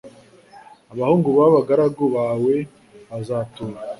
[0.93, 2.55] Abahungu b’abagaragu bawe
[3.09, 3.79] bazatura